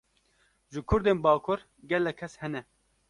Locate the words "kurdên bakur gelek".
0.93-2.17